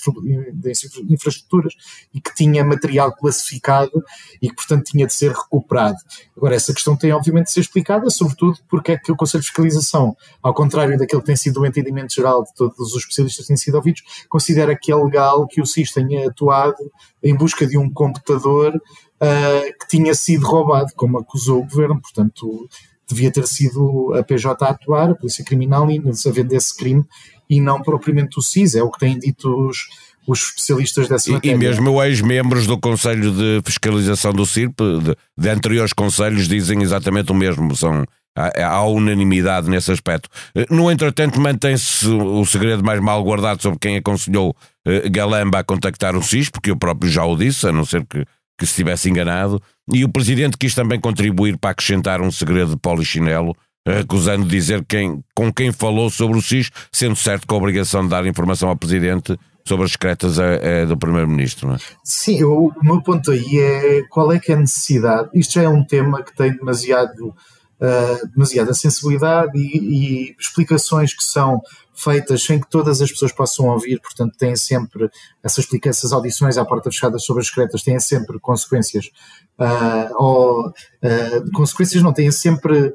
Infraestruturas 1.07 1.75
e 2.15 2.19
que 2.21 2.35
tinha 2.35 2.65
material 2.65 3.15
classificado 3.15 4.03
e 4.41 4.49
que, 4.49 4.55
portanto, 4.55 4.85
tinha 4.85 5.07
de 5.07 5.13
ser 5.13 5.33
recuperado. 5.33 5.99
Agora, 6.35 6.55
essa 6.55 6.73
questão 6.73 6.97
tem, 6.97 7.13
obviamente, 7.13 7.47
de 7.47 7.53
ser 7.53 7.61
explicada, 7.61 8.09
sobretudo 8.09 8.57
porque 8.71 8.93
é 8.93 8.97
que 8.97 9.13
o 9.13 9.17
Conselho 9.17 9.43
de 9.43 9.49
Fiscalização, 9.49 10.17
ao 10.43 10.55
contrário 10.55 10.97
daquele 10.97 11.21
que 11.21 11.27
tem 11.27 11.37
sido 11.37 11.61
o 11.61 11.67
entendimento 11.67 12.15
geral 12.15 12.43
de 12.43 12.55
todos 12.55 12.95
os 12.95 12.98
especialistas 13.03 13.45
que 13.45 13.49
têm 13.49 13.57
sido 13.57 13.75
ouvidos, 13.77 14.03
considera 14.29 14.77
que 14.77 14.93
é 14.93 14.97
legal 14.97 15.47
que 15.47 15.61
o 15.61 15.67
SIS 15.67 15.93
tenha 15.93 16.29
atuado 16.29 16.77
em 17.23 17.35
busca 17.35 17.67
de 17.67 17.77
um 17.79 17.91
computador 17.91 18.75
uh, 18.75 19.79
que 19.79 19.89
tinha 19.89 20.15
sido 20.15 20.47
roubado, 20.47 20.93
como 20.97 21.19
acusou 21.19 21.61
o 21.61 21.65
governo. 21.67 22.01
Portanto, 22.01 22.69
devia 23.09 23.31
ter 23.31 23.47
sido 23.47 24.15
a 24.15 24.23
PJ 24.23 24.65
a 24.65 24.71
atuar, 24.71 25.11
a 25.11 25.15
Polícia 25.15 25.45
Criminal, 25.45 25.91
e 25.91 25.99
a 25.99 26.33
vender 26.33 26.57
esse 26.57 26.77
crime 26.77 27.05
e 27.49 27.61
não 27.61 27.81
propriamente 27.81 28.39
o 28.39 28.43
CIS, 28.43 28.75
é 28.75 28.83
o 28.83 28.91
que 28.91 28.99
têm 28.99 29.19
dito 29.19 29.49
os, 29.49 29.89
os 30.27 30.43
especialistas 30.43 31.09
dessa 31.09 31.33
matéria. 31.33 31.55
E 31.55 31.59
mesmo 31.59 32.03
ex-membros 32.03 32.67
do 32.67 32.79
Conselho 32.79 33.33
de 33.33 33.63
Fiscalização 33.65 34.33
do 34.33 34.45
CIRP, 34.45 34.79
de, 34.79 35.17
de, 35.37 35.49
anteriores 35.49 35.95
conselhos, 35.95 36.47
dizem 36.47 36.83
exatamente 36.83 37.33
o 37.33 37.35
mesmo, 37.35 37.75
são, 37.75 38.05
há, 38.39 38.67
há 38.67 38.85
unanimidade 38.87 39.69
nesse 39.69 39.91
aspecto. 39.91 40.29
No 40.71 40.91
entretanto, 40.91 41.41
mantém-se 41.41 42.07
o 42.07 42.45
segredo 42.45 42.85
mais 42.85 43.01
mal 43.01 43.23
guardado 43.23 43.61
sobre 43.61 43.79
quem 43.79 43.97
aconselhou 43.97 44.51
uh, 44.87 45.11
Galamba 45.11 45.59
a 45.59 45.65
contactar 45.65 46.17
o 46.17 46.23
CIS, 46.23 46.49
porque 46.49 46.71
eu 46.71 46.77
próprio 46.77 47.11
já 47.11 47.25
o 47.25 47.37
disse, 47.37 47.67
a 47.67 47.73
não 47.73 47.85
ser 47.85 48.05
que 48.07 48.25
que 48.59 48.67
se 48.67 48.75
tivesse 48.75 49.09
enganado, 49.09 49.63
e 49.95 50.05
o 50.05 50.09
Presidente 50.09 50.59
quis 50.59 50.75
também 50.75 51.01
contribuir 51.01 51.57
para 51.57 51.71
acrescentar 51.71 52.21
um 52.21 52.31
segredo 52.31 52.73
de 52.73 52.77
polichinelo, 52.77 53.57
acusando 53.87 54.45
de 54.45 54.51
dizer 54.51 54.85
quem, 54.87 55.23
com 55.35 55.53
quem 55.53 55.71
falou 55.71 56.11
sobre 56.11 56.37
o 56.37 56.43
SIS, 56.43 56.71
sendo 56.93 57.15
certo 57.15 57.47
que 57.47 57.55
a 57.55 57.57
obrigação 57.57 58.03
de 58.03 58.09
dar 58.09 58.27
informação 58.27 58.69
ao 58.69 58.77
Presidente 58.77 59.39
sobre 59.67 59.85
as 59.85 59.93
secretas 59.93 60.39
é, 60.39 60.81
é 60.81 60.87
do 60.87 60.97
Primeiro-Ministro, 60.97 61.73
é? 61.73 61.77
Sim, 62.03 62.43
o 62.43 62.73
meu 62.83 63.01
ponto 63.01 63.31
aí 63.31 63.59
é 63.59 64.03
qual 64.11 64.33
é 64.33 64.41
que 64.41 64.51
é 64.51 64.57
a 64.57 64.59
necessidade. 64.59 65.29
Isto 65.35 65.55
já 65.55 65.63
é 65.63 65.69
um 65.69 65.85
tema 65.85 66.23
que 66.23 66.35
tem 66.35 66.53
demasiado, 66.53 67.35
uh, 67.81 68.29
demasiada 68.29 68.75
sensibilidade 68.75 69.59
e, 69.59 69.79
e 69.79 70.37
explicações 70.39 71.15
que 71.15 71.25
são 71.25 71.61
feitas 71.95 72.45
sem 72.45 72.61
que 72.61 72.69
todas 72.69 73.01
as 73.03 73.11
pessoas 73.11 73.33
possam 73.33 73.67
ouvir, 73.67 74.01
portanto 74.01 74.37
têm 74.37 74.55
sempre 74.55 75.11
essas, 75.43 75.67
essas 75.85 76.13
audições 76.13 76.57
à 76.57 76.65
porta 76.65 76.91
fechada 76.91 77.19
sobre 77.19 77.41
as 77.41 77.49
secretas 77.49 77.83
têm 77.83 77.99
sempre 77.99 78.39
consequências 78.39 79.11
uh, 79.59 80.15
ou 80.17 80.69
uh, 80.69 81.53
consequências 81.55 82.03
não 82.03 82.13
têm 82.13 82.31
sempre 82.31 82.95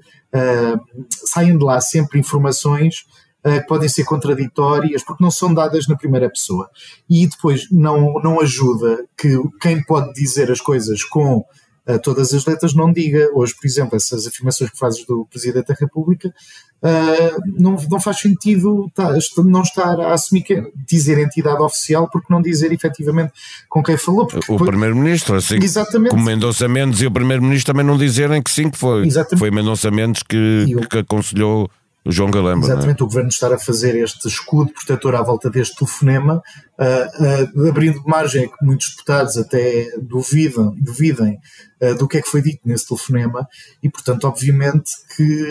saem 1.11 1.55
de 1.55 1.63
lá 1.63 1.79
sempre 1.79 2.19
informações 2.19 3.05
que 3.43 3.67
podem 3.67 3.87
ser 3.87 4.03
contraditórias 4.03 5.03
porque 5.03 5.23
não 5.23 5.29
são 5.29 5.53
dadas 5.53 5.87
na 5.87 5.95
primeira 5.95 6.27
pessoa. 6.27 6.67
E 7.07 7.27
depois 7.27 7.69
não, 7.69 8.13
não 8.13 8.41
ajuda 8.41 9.05
que 9.15 9.37
quem 9.61 9.83
pode 9.83 10.11
dizer 10.13 10.49
as 10.49 10.59
coisas 10.59 11.03
com 11.03 11.45
uh, 11.87 11.99
todas 11.99 12.33
as 12.33 12.45
letras, 12.45 12.73
não 12.73 12.91
diga. 12.91 13.29
Hoje, 13.33 13.53
por 13.55 13.65
exemplo, 13.65 13.95
essas 13.95 14.27
afirmações 14.27 14.71
que 14.71 14.77
fazes 14.77 15.05
do 15.05 15.25
Presidente 15.29 15.67
da 15.67 15.75
República, 15.79 16.29
uh, 16.29 17.41
não, 17.59 17.75
não 17.89 17.99
faz 17.99 18.19
sentido 18.19 18.89
tá, 18.93 19.13
não 19.45 19.61
estar 19.61 19.99
a 19.99 20.13
assumir 20.13 20.43
que 20.43 20.63
dizer 20.87 21.17
entidade 21.19 21.61
oficial 21.61 22.09
porque 22.11 22.31
não 22.31 22.41
dizer 22.41 22.71
efetivamente 22.71 23.33
com 23.69 23.81
quem 23.83 23.97
falou. 23.97 24.27
o 24.47 24.57
Primeiro-Ministro, 24.57 25.35
assim 25.35 25.57
Exatamente. 25.57 26.11
como 26.11 26.23
Mendonça 26.23 26.67
Mendes 26.67 27.01
e 27.01 27.07
o 27.07 27.11
Primeiro-Ministro 27.11 27.73
também 27.73 27.85
não 27.85 27.97
dizerem 27.97 28.41
que 28.41 28.51
sim, 28.51 28.69
que 28.69 28.77
foi, 28.77 29.07
foi 29.37 29.51
Mendonça 29.51 29.89
Mendes 29.91 30.23
que, 30.23 30.65
que 30.89 30.99
aconselhou 30.99 31.69
João 32.05 32.29
Galamba. 32.29 32.65
É? 32.65 32.69
Exatamente, 32.72 33.01
é? 33.01 33.03
o 33.03 33.07
governo 33.07 33.29
estar 33.29 33.53
a 33.53 33.57
fazer 33.57 33.95
este 33.95 34.27
escudo 34.27 34.74
protetor 34.74 35.15
à 35.15 35.22
volta 35.22 35.50
deste 35.50 35.75
telefonema, 35.75 36.41
uh, 36.77 37.62
uh, 37.62 37.69
abrindo 37.69 38.03
margem 38.05 38.45
a 38.45 38.48
que 38.48 38.65
muitos 38.65 38.89
deputados 38.89 39.38
até 39.38 39.89
duvidam, 40.01 40.75
duvidem 40.77 41.39
uh, 41.81 41.95
do 41.95 42.07
que 42.07 42.17
é 42.17 42.22
que 42.22 42.29
foi 42.29 42.41
dito 42.41 42.62
nesse 42.65 42.88
telefonema, 42.88 43.48
e 43.81 43.89
portanto, 43.89 44.25
obviamente, 44.25 44.91
que 45.15 45.43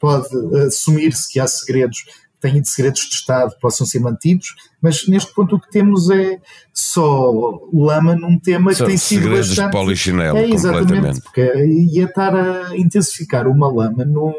pode 0.00 0.28
assumir-se 0.66 1.30
que 1.32 1.40
há 1.40 1.46
segredos 1.46 2.04
têm 2.40 2.60
de 2.60 2.68
segredos 2.68 3.00
de 3.02 3.14
Estado 3.14 3.54
possam 3.60 3.86
ser 3.86 4.00
mantidos, 4.00 4.54
mas 4.80 5.06
neste 5.08 5.34
ponto 5.34 5.56
o 5.56 5.60
que 5.60 5.70
temos 5.70 6.10
é 6.10 6.38
só 6.72 7.32
lama 7.72 8.14
num 8.14 8.38
tema 8.38 8.74
que 8.74 8.84
tem 8.84 8.96
sido 8.96 9.22
segredos 9.22 9.48
bastante... 9.48 9.66
de 9.66 9.72
polichinelo, 9.72 10.38
é, 10.38 10.50
exatamente, 10.50 11.20
porque 11.22 11.54
ia 11.64 12.04
estar 12.04 12.34
a 12.34 12.76
intensificar 12.76 13.48
uma 13.48 13.72
lama 13.72 14.04
num, 14.04 14.32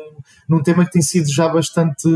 num 0.48 0.64
tema 0.64 0.86
que 0.86 0.92
tem 0.92 1.02
sido 1.02 1.32
já 1.32 1.48
bastante 1.50 2.08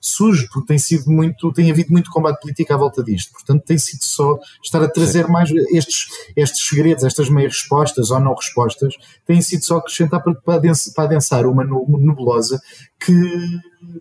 sujo, 0.00 0.48
porque 0.52 0.68
tem 0.68 0.78
sido 0.78 1.10
muito, 1.10 1.52
tem 1.52 1.70
havido 1.70 1.92
muito 1.92 2.10
combate 2.10 2.40
político 2.40 2.72
à 2.72 2.76
volta 2.76 3.02
disto. 3.02 3.32
Portanto, 3.32 3.64
tem 3.64 3.78
sido 3.78 4.04
só 4.04 4.38
estar 4.62 4.82
a 4.82 4.88
trazer 4.88 5.26
Sim. 5.26 5.32
mais 5.32 5.50
estes, 5.72 6.06
estes 6.36 6.68
segredos, 6.68 7.04
estas 7.04 7.28
meias 7.28 7.52
respostas 7.54 8.10
ou 8.10 8.20
não 8.20 8.34
respostas, 8.34 8.94
tem 9.26 9.40
sido 9.40 9.64
só 9.64 9.78
acrescentar 9.78 10.22
para, 10.22 10.34
para 10.34 11.04
adensar 11.04 11.46
uma 11.46 11.64
nebulosa 11.64 12.60
que, 12.98 13.12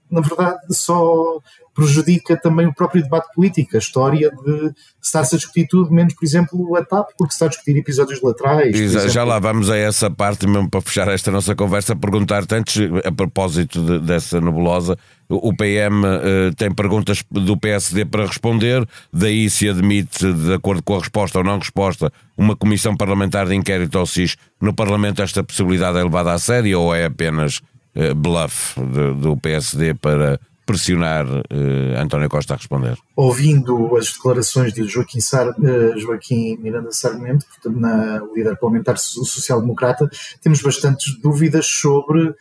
na 0.10 0.22
verdade, 0.22 0.58
só 0.72 1.40
prejudica 1.78 2.36
também 2.36 2.66
o 2.66 2.74
próprio 2.74 3.04
debate 3.04 3.32
político, 3.36 3.76
a 3.76 3.80
história 3.80 4.32
de 4.32 4.74
estar-se 5.00 5.36
a 5.36 5.38
discutir 5.38 5.68
tudo, 5.68 5.92
menos, 5.92 6.16
por 6.16 6.26
exemplo, 6.26 6.76
a 6.76 6.84
TAP, 6.84 7.10
porque 7.16 7.32
se 7.32 7.36
está 7.36 7.46
a 7.46 7.50
discutir 7.50 7.78
episódios 7.78 8.20
laterais. 8.20 8.76
Exato, 8.76 9.10
já 9.10 9.24
lá 9.24 9.38
vamos 9.38 9.70
a 9.70 9.78
essa 9.78 10.10
parte 10.10 10.48
mesmo 10.48 10.68
para 10.68 10.82
fechar 10.82 11.08
esta 11.10 11.30
nossa 11.30 11.56
conversa, 11.56 11.96
perguntar-te 11.96 12.56
antes, 12.56 12.82
a 13.06 13.12
propósito 13.12 13.80
de, 13.80 14.00
dessa 14.00 14.42
nebulosa, 14.42 14.98
o 15.30 15.54
PM 15.56 16.06
uh, 16.06 16.08
eh, 16.08 16.52
tem 16.56 16.74
perguntas 16.74 17.24
do 17.30 17.58
PSD 17.58 18.06
para 18.06 18.26
responder, 18.26 18.88
daí 19.12 19.50
se 19.50 19.70
admite, 19.70 20.32
de 20.32 20.54
acordo 20.54 20.82
com 20.82 20.96
a 20.96 21.00
resposta 21.00 21.40
ou 21.40 21.44
não 21.44 21.60
resposta, 21.60 22.12
uma 22.38 22.56
comissão 22.56 22.96
parlamentar 22.96 23.48
de 23.48 23.56
inquérito 23.56 23.98
ao 23.98 24.06
SIS. 24.06 24.38
No 24.62 24.74
Parlamento 24.74 25.22
esta 25.22 25.44
possibilidade 25.44 25.98
é 25.98 26.04
levada 26.04 26.32
a 26.32 26.40
sério 26.40 26.80
ou 26.80 26.96
é 26.96 27.06
apenas 27.06 27.62
uh, 27.96 28.16
bluff 28.16 28.80
de, 28.80 29.14
do 29.22 29.36
PSD 29.38 29.94
para 29.96 30.40
pressionar 30.68 31.26
uh, 31.26 31.98
António 31.98 32.30
Costa 32.30 32.54
a 32.54 32.58
responder? 32.58 32.98
Ouvindo 33.16 33.96
as 33.96 34.12
declarações 34.12 34.74
de 34.74 34.84
Joaquim, 34.84 35.22
Sar, 35.22 35.50
uh, 35.50 35.98
Joaquim 35.98 36.58
Miranda 36.58 36.92
Sarmento, 36.92 37.46
portanto, 37.48 37.80
na 37.80 38.22
líder 38.36 38.58
parlamentar 38.58 38.98
social-democrata, 38.98 40.10
temos 40.42 40.62
bastantes 40.62 41.18
dúvidas 41.22 41.66
sobre 41.66 42.36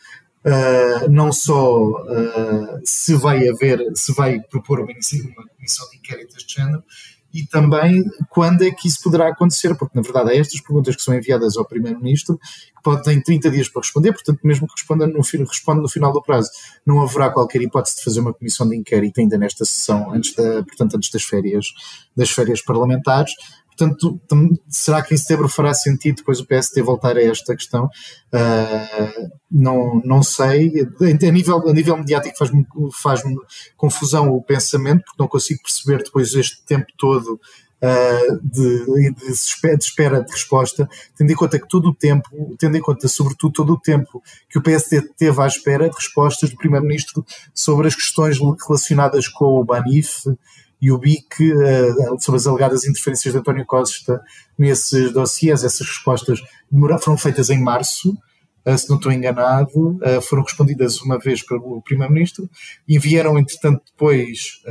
Uh, 0.45 1.09
não 1.09 1.31
só 1.31 1.83
uh, 1.83 2.79
se 2.83 3.15
vai 3.15 3.49
haver, 3.49 3.79
se 3.95 4.13
vai 4.13 4.39
propor 4.39 4.79
uma, 4.79 4.87
uma 4.87 5.47
comissão 5.55 5.89
de 5.89 5.97
inquérito 5.97 6.35
deste 6.35 6.55
género, 6.55 6.83
e 7.33 7.45
também 7.45 8.03
quando 8.29 8.63
é 8.63 8.71
que 8.71 8.87
isso 8.87 9.01
poderá 9.03 9.27
acontecer, 9.27 9.75
porque 9.75 9.95
na 9.95 10.01
verdade 10.01 10.31
há 10.31 10.35
estas 10.35 10.61
perguntas 10.61 10.95
que 10.95 11.01
são 11.01 11.13
enviadas 11.13 11.57
ao 11.57 11.65
Primeiro-Ministro, 11.65 12.37
que 12.37 12.81
pode 12.83 13.03
ter 13.03 13.21
30 13.21 13.51
dias 13.51 13.69
para 13.69 13.81
responder, 13.81 14.13
portanto, 14.13 14.39
mesmo 14.43 14.67
que 14.67 14.73
responda 14.75 15.05
no, 15.05 15.19
responda 15.21 15.81
no 15.81 15.89
final 15.89 16.11
do 16.11 16.21
prazo, 16.21 16.49
não 16.85 17.01
haverá 17.01 17.29
qualquer 17.29 17.61
hipótese 17.61 17.97
de 17.97 18.03
fazer 18.03 18.21
uma 18.21 18.33
comissão 18.33 18.67
de 18.67 18.75
inquérito 18.75 19.19
ainda 19.19 19.37
nesta 19.37 19.65
sessão, 19.65 20.11
antes 20.13 20.33
da, 20.33 20.63
portanto, 20.63 20.95
antes 20.95 21.11
das 21.11 21.23
férias, 21.23 21.67
das 22.15 22.31
férias 22.31 22.61
parlamentares. 22.61 23.33
Portanto, 23.77 24.19
será 24.67 25.03
que 25.03 25.13
em 25.13 25.17
setembro 25.17 25.47
fará 25.47 25.73
sentido 25.73 26.17
depois 26.17 26.39
o 26.39 26.45
PST 26.45 26.81
voltar 26.81 27.15
a 27.15 27.23
esta 27.23 27.55
questão? 27.55 27.85
Uh, 28.33 29.29
não, 29.51 30.01
não 30.03 30.23
sei. 30.23 30.73
A 30.99 31.31
nível, 31.31 31.69
a 31.69 31.73
nível 31.73 31.97
mediático 31.97 32.37
faz-me 32.37 32.65
faz 32.91 33.21
confusão 33.75 34.29
o 34.29 34.41
pensamento, 34.41 35.03
porque 35.05 35.21
não 35.21 35.27
consigo 35.27 35.61
perceber 35.61 36.03
depois 36.03 36.33
este 36.33 36.63
tempo 36.65 36.87
todo 36.97 37.39
uh, 37.81 38.39
de, 38.43 38.85
de, 38.85 39.13
de, 39.13 39.31
espera 39.79 40.23
de 40.23 40.31
resposta, 40.31 40.89
tendo 41.15 41.31
em 41.31 41.35
conta 41.35 41.59
que 41.59 41.67
todo 41.67 41.89
o 41.89 41.95
tempo, 41.95 42.55
tendo 42.57 42.77
em 42.77 42.81
conta 42.81 43.07
sobretudo 43.07 43.53
todo 43.53 43.73
o 43.73 43.79
tempo 43.79 44.21
que 44.49 44.57
o 44.57 44.61
PSD 44.61 45.01
teve 45.15 45.41
à 45.41 45.47
espera 45.47 45.89
de 45.89 45.95
respostas 45.95 46.49
do 46.49 46.57
Primeiro-Ministro 46.57 47.25
sobre 47.53 47.87
as 47.87 47.95
questões 47.95 48.39
relacionadas 48.39 49.27
com 49.27 49.59
o 49.59 49.63
Banif, 49.63 50.23
e 50.81 50.91
o 50.91 50.97
BIC 50.97 51.41
uh, 51.41 52.21
sobre 52.21 52.37
as 52.37 52.47
alegadas 52.47 52.85
interferências 52.85 53.33
de 53.33 53.39
António 53.39 53.65
Costa 53.65 54.21
nesses 54.57 55.11
dossiês. 55.11 55.63
Essas 55.63 55.87
respostas 55.87 56.39
foram 57.01 57.17
feitas 57.17 57.49
em 57.49 57.61
março, 57.61 58.15
uh, 58.65 58.77
se 58.77 58.89
não 58.89 58.97
estou 58.97 59.11
enganado, 59.11 59.97
uh, 59.97 60.21
foram 60.21 60.43
respondidas 60.43 61.01
uma 61.01 61.17
vez 61.17 61.41
pelo 61.43 61.81
Primeiro-Ministro, 61.81 62.49
enviaram, 62.87 63.37
entretanto, 63.37 63.81
depois 63.85 64.61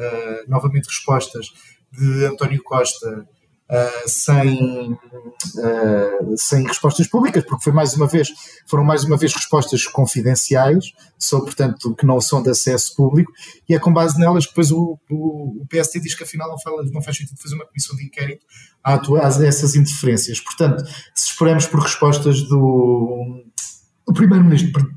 novamente 0.47 0.87
respostas 0.87 1.47
de 1.93 2.25
António 2.27 2.63
Costa 2.63 3.27
Uh, 3.69 4.09
sem, 4.09 4.93
uh, 4.93 6.37
sem 6.37 6.65
respostas 6.65 7.09
públicas, 7.09 7.43
porque 7.43 7.65
foi 7.65 7.73
mais 7.73 7.95
uma 7.95 8.07
vez, 8.07 8.29
foram 8.65 8.85
mais 8.85 9.03
uma 9.03 9.17
vez 9.17 9.35
respostas 9.35 9.85
confidenciais, 9.89 10.93
só 11.19 11.41
portanto 11.41 11.93
que 11.97 12.07
não 12.07 12.21
são 12.21 12.41
de 12.41 12.49
acesso 12.49 12.95
público, 12.95 13.33
e 13.69 13.75
é 13.75 13.79
com 13.81 13.93
base 13.93 14.21
nelas 14.21 14.45
que 14.45 14.53
depois 14.53 14.71
o, 14.71 14.97
o, 15.11 15.63
o 15.63 15.67
PST 15.67 15.99
diz 15.99 16.15
que 16.15 16.23
afinal 16.23 16.49
não, 16.49 16.61
fala, 16.61 16.85
não 16.93 17.03
faz 17.03 17.17
sentido 17.17 17.41
fazer 17.43 17.57
uma 17.57 17.67
comissão 17.67 17.97
de 17.97 18.05
inquérito 18.05 18.47
a, 18.85 18.95
a 18.95 19.45
essas 19.45 19.75
interferências. 19.75 20.39
Portanto, 20.39 20.85
se 21.13 21.31
esperamos 21.31 21.67
por 21.67 21.81
respostas 21.81 22.43
do, 22.43 23.43
do 24.07 24.15
Primeiro-Ministro, 24.15 24.95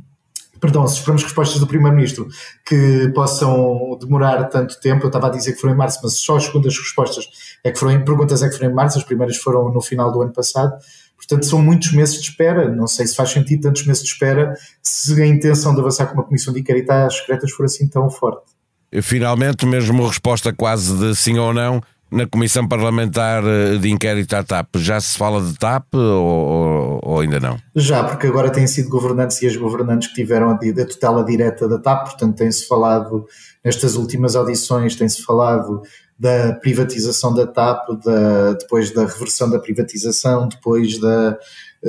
perdão, 0.59 0.87
se 0.87 0.97
esperamos 0.97 1.23
respostas 1.23 1.59
do 1.59 1.67
Primeiro-Ministro 1.67 2.27
que 2.65 3.11
possam 3.13 3.97
demorar 3.99 4.45
tanto 4.45 4.79
tempo, 4.79 5.05
eu 5.05 5.07
estava 5.07 5.27
a 5.27 5.29
dizer 5.29 5.53
que 5.53 5.59
foram 5.59 5.73
em 5.73 5.77
março, 5.77 5.99
mas 6.03 6.19
só 6.19 6.37
as 6.37 6.45
segundas 6.45 6.77
respostas 6.77 7.25
é 7.63 7.71
que 7.71 7.79
foram 7.79 7.93
em 7.93 8.03
perguntas 8.03 8.41
é 8.43 8.49
que 8.49 8.57
foram 8.57 8.71
em 8.71 8.73
março, 8.73 8.97
as 8.97 9.03
primeiras 9.03 9.37
foram 9.37 9.71
no 9.71 9.81
final 9.81 10.11
do 10.11 10.21
ano 10.21 10.33
passado, 10.33 10.73
portanto 11.15 11.45
são 11.45 11.61
muitos 11.61 11.91
meses 11.91 12.21
de 12.21 12.29
espera, 12.29 12.69
não 12.73 12.87
sei 12.87 13.07
se 13.07 13.15
faz 13.15 13.29
sentido 13.31 13.63
tantos 13.63 13.85
meses 13.85 14.03
de 14.03 14.09
espera 14.09 14.53
se 14.81 15.21
a 15.21 15.25
intenção 15.25 15.73
de 15.73 15.81
avançar 15.81 16.07
com 16.07 16.13
uma 16.13 16.23
comissão 16.23 16.53
de 16.53 16.59
inquérito 16.59 16.89
às 16.91 17.17
secretas 17.17 17.51
for 17.51 17.65
assim 17.65 17.87
tão 17.87 18.09
forte. 18.09 18.59
Finalmente, 19.01 19.65
mesmo 19.65 20.07
resposta 20.07 20.51
quase 20.51 20.97
de 20.97 21.15
sim 21.15 21.37
ou 21.37 21.53
não, 21.53 21.81
na 22.11 22.25
Comissão 22.25 22.67
Parlamentar 22.67 23.43
eh, 23.45 23.77
de 23.77 23.89
Inquérito 23.89 24.33
à 24.35 24.43
TAP, 24.43 24.77
já 24.77 24.99
se 24.99 25.17
fala 25.17 25.41
de 25.41 25.53
TAP 25.57 25.93
ou, 25.93 26.99
ou 27.03 27.19
ainda 27.19 27.39
não? 27.39 27.57
Já, 27.75 28.03
porque 28.03 28.27
agora 28.27 28.49
têm 28.49 28.67
sido 28.67 28.89
governantes 28.89 29.41
e 29.41 29.47
as 29.47 29.55
governantes 29.55 30.07
que 30.09 30.15
tiveram 30.15 30.49
a, 30.49 30.53
a 30.53 30.85
tutela 30.85 31.23
direta 31.23 31.67
da 31.67 31.77
TAP, 31.77 32.09
portanto 32.09 32.35
tem-se 32.37 32.67
falado, 32.67 33.25
nestas 33.63 33.95
últimas 33.95 34.35
audições, 34.35 34.95
tem-se 34.95 35.23
falado 35.23 35.81
da 36.19 36.53
privatização 36.53 37.33
da 37.33 37.47
TAP, 37.47 37.87
da, 38.03 38.53
depois 38.53 38.91
da 38.93 39.05
reversão 39.05 39.49
da 39.49 39.59
privatização, 39.59 40.49
depois 40.49 40.99
da 40.99 41.37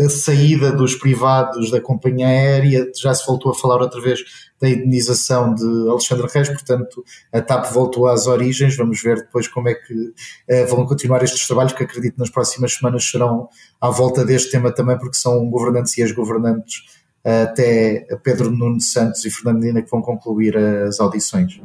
saída 0.09 0.71
dos 0.71 0.95
privados 0.95 1.71
da 1.71 1.81
companhia 1.81 2.29
aérea, 2.29 2.87
já 3.01 3.13
se 3.13 3.27
voltou 3.27 3.51
a 3.51 3.55
falar 3.55 3.81
outra 3.81 4.01
vez 4.01 4.21
da 4.61 4.69
indenização 4.69 5.55
de 5.55 5.89
Alexandre 5.89 6.27
Reis, 6.33 6.49
portanto 6.49 7.03
a 7.33 7.41
TAP 7.41 7.73
voltou 7.73 8.07
às 8.07 8.27
origens, 8.27 8.77
vamos 8.77 9.03
ver 9.03 9.17
depois 9.17 9.49
como 9.49 9.69
é 9.69 9.75
que 9.75 9.95
uh, 9.95 10.67
vão 10.69 10.85
continuar 10.85 11.23
estes 11.23 11.47
trabalhos, 11.47 11.73
que 11.73 11.83
acredito 11.83 12.19
nas 12.19 12.31
próximas 12.31 12.75
semanas 12.75 13.05
serão 13.05 13.49
à 13.81 13.89
volta 13.89 14.25
deste 14.25 14.51
tema 14.51 14.71
também, 14.71 14.99
porque 14.99 15.17
são 15.17 15.49
governantes 15.49 15.97
e 15.97 16.03
ex-governantes 16.03 16.81
uh, 17.25 17.45
até 17.45 18.07
Pedro 18.23 18.51
Nuno 18.51 18.81
Santos 18.81 19.25
e 19.25 19.31
Fernando 19.31 19.61
Medina 19.61 19.83
que 19.83 19.91
vão 19.91 20.03
concluir 20.03 20.57
as 20.57 21.01
audições. 21.01 21.61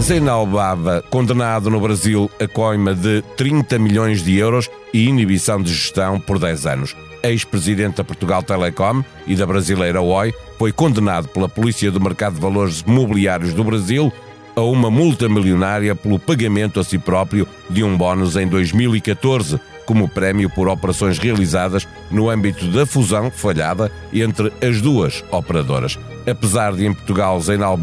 Zeinal 0.00 0.46
Baba, 0.46 1.02
condenado 1.08 1.70
no 1.70 1.80
Brasil 1.80 2.30
a 2.38 2.46
coima 2.46 2.94
de 2.94 3.22
30 3.36 3.78
milhões 3.78 4.22
de 4.22 4.36
euros 4.36 4.68
e 4.92 5.08
inibição 5.08 5.62
de 5.62 5.72
gestão 5.72 6.20
por 6.20 6.38
10 6.38 6.66
anos 6.66 6.94
ex-presidente 7.24 7.96
da 7.96 8.04
Portugal 8.04 8.42
Telecom 8.42 9.02
e 9.26 9.34
da 9.34 9.46
brasileira 9.46 10.00
Oi, 10.00 10.32
foi 10.58 10.72
condenado 10.72 11.28
pela 11.28 11.48
Polícia 11.48 11.90
do 11.90 12.00
Mercado 12.00 12.34
de 12.34 12.40
Valores 12.40 12.82
Mobiliários 12.84 13.52
do 13.52 13.64
Brasil 13.64 14.12
a 14.54 14.60
uma 14.60 14.90
multa 14.90 15.28
milionária 15.28 15.94
pelo 15.94 16.18
pagamento 16.18 16.78
a 16.78 16.84
si 16.84 16.98
próprio 16.98 17.48
de 17.68 17.82
um 17.82 17.96
bónus 17.96 18.36
em 18.36 18.46
2014, 18.46 19.58
como 19.84 20.08
prémio 20.08 20.48
por 20.48 20.68
operações 20.68 21.18
realizadas 21.18 21.88
no 22.10 22.30
âmbito 22.30 22.68
da 22.68 22.86
fusão 22.86 23.30
falhada 23.30 23.90
entre 24.12 24.52
as 24.62 24.80
duas 24.80 25.24
operadoras. 25.30 25.98
Apesar 26.30 26.72
de 26.74 26.86
em 26.86 26.94
Portugal 26.94 27.40
Zeinal 27.40 27.78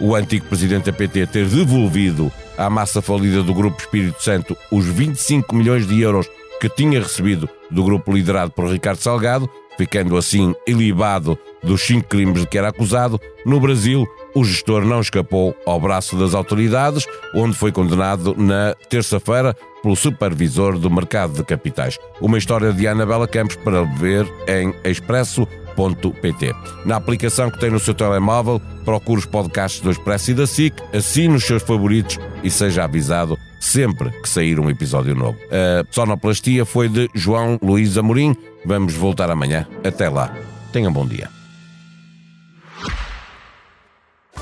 o 0.00 0.16
antigo 0.16 0.46
presidente 0.46 0.86
da 0.86 0.92
PT, 0.92 1.26
ter 1.26 1.46
devolvido 1.46 2.32
à 2.58 2.68
massa 2.68 3.00
falida 3.00 3.42
do 3.42 3.54
Grupo 3.54 3.80
Espírito 3.80 4.22
Santo 4.22 4.56
os 4.70 4.84
25 4.86 5.54
milhões 5.54 5.86
de 5.86 6.00
euros 6.00 6.28
que 6.62 6.68
tinha 6.68 7.00
recebido 7.00 7.48
do 7.68 7.82
grupo 7.82 8.12
liderado 8.12 8.52
por 8.52 8.70
Ricardo 8.70 8.98
Salgado, 8.98 9.50
ficando 9.76 10.16
assim 10.16 10.54
ilibado 10.64 11.36
dos 11.60 11.82
cinco 11.82 12.06
crimes 12.06 12.42
de 12.42 12.46
que 12.46 12.56
era 12.56 12.68
acusado, 12.68 13.20
no 13.44 13.58
Brasil 13.58 14.06
o 14.32 14.44
gestor 14.44 14.84
não 14.84 15.00
escapou 15.00 15.56
ao 15.66 15.80
braço 15.80 16.16
das 16.16 16.34
autoridades, 16.34 17.04
onde 17.34 17.56
foi 17.56 17.72
condenado 17.72 18.36
na 18.38 18.76
terça-feira 18.88 19.56
pelo 19.82 19.96
supervisor 19.96 20.78
do 20.78 20.88
mercado 20.88 21.32
de 21.32 21.42
capitais. 21.42 21.98
Uma 22.20 22.38
história 22.38 22.72
de 22.72 22.86
Anabela 22.86 23.26
Campos 23.26 23.56
para 23.56 23.82
ver 23.82 24.24
em 24.46 24.72
expresso.pt. 24.88 26.54
Na 26.86 26.94
aplicação 26.94 27.50
que 27.50 27.58
tem 27.58 27.70
no 27.70 27.80
seu 27.80 27.92
telemóvel, 27.92 28.62
procure 28.84 29.18
os 29.18 29.26
podcasts 29.26 29.80
do 29.80 29.90
Expresso 29.90 30.30
e 30.30 30.34
da 30.34 30.46
SIC, 30.46 30.80
assine 30.94 31.34
os 31.34 31.44
seus 31.44 31.64
favoritos 31.64 32.20
e 32.44 32.50
seja 32.50 32.84
avisado 32.84 33.36
sempre 33.62 34.10
que 34.10 34.28
sair 34.28 34.58
um 34.58 34.68
episódio 34.68 35.14
novo. 35.14 35.38
A 35.50 35.86
sonoplastia 35.90 36.66
foi 36.66 36.88
de 36.88 37.08
João 37.14 37.58
Luís 37.62 37.96
Amorim. 37.96 38.36
Vamos 38.66 38.94
voltar 38.94 39.30
amanhã. 39.30 39.66
Até 39.84 40.08
lá. 40.08 40.36
Tenham 40.72 40.90
um 40.90 40.92
bom 40.92 41.06
dia. 41.06 41.30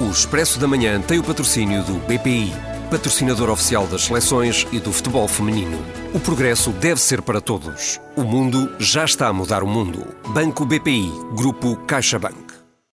O 0.00 0.10
Expresso 0.10 0.58
da 0.58 0.66
Manhã 0.66 0.98
tem 1.02 1.18
o 1.18 1.22
patrocínio 1.22 1.84
do 1.84 1.92
BPI, 2.06 2.50
patrocinador 2.90 3.50
oficial 3.50 3.86
das 3.86 4.02
seleções 4.02 4.66
e 4.72 4.80
do 4.80 4.90
futebol 4.90 5.28
feminino. 5.28 5.78
O 6.14 6.18
progresso 6.18 6.70
deve 6.72 6.98
ser 6.98 7.20
para 7.20 7.40
todos. 7.40 8.00
O 8.16 8.22
mundo 8.22 8.74
já 8.78 9.04
está 9.04 9.28
a 9.28 9.32
mudar 9.32 9.62
o 9.62 9.66
mundo. 9.66 10.06
Banco 10.28 10.64
BPI, 10.64 11.12
Grupo 11.36 11.76
CaixaBank. 11.86 12.49